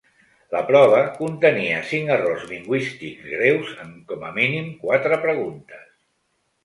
[0.53, 5.85] La prova contenia cinc errors lingüístics greus en, com a mínim, quatre preguntes.